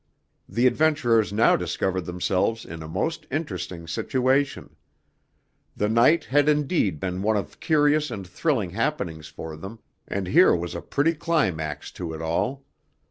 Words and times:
The 0.49 0.65
adventurers 0.65 1.31
now 1.31 1.55
discovered 1.55 2.05
themselves 2.05 2.65
in 2.65 2.81
a 2.81 2.87
most 2.87 3.27
interesting 3.29 3.87
situation. 3.87 4.75
The 5.77 5.89
night 5.89 6.23
had 6.25 6.49
indeed 6.49 6.99
been 6.99 7.21
one 7.21 7.37
of 7.37 7.59
curious 7.59 8.09
and 8.09 8.25
thrilling 8.25 8.71
happenings 8.71 9.27
for 9.27 9.55
them, 9.55 9.77
and 10.07 10.25
here 10.25 10.55
was 10.55 10.73
a 10.73 10.81
pretty 10.81 11.13
climax 11.13 11.91
to 11.91 12.15
it 12.15 12.21
all! 12.23 12.65